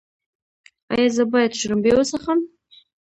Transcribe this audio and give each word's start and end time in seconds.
ایا 0.93 1.07
زه 1.15 1.23
باید 1.31 1.57
شړومبې 1.59 1.91
وڅښم؟ 1.95 2.39